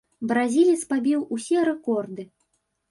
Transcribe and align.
Бразілец 0.29 0.79
пабіў 0.93 1.21
усе 1.39 1.57
рэкорды. 1.71 2.23